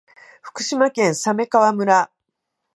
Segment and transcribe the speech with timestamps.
[0.41, 2.09] 福島県鮫川村